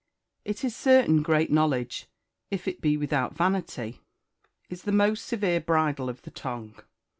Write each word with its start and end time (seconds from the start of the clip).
"It 0.43 0.63
is 0.63 0.75
certain 0.75 1.21
great 1.21 1.51
knowledge, 1.51 2.07
if 2.49 2.67
it 2.67 2.81
be 2.81 2.97
without 2.97 3.37
vanity, 3.37 4.01
is 4.67 4.81
the 4.81 4.91
most 4.91 5.27
severe 5.27 5.61
bridle 5.61 6.09
of 6.09 6.23
the 6.23 6.31
tongue. 6.31 6.73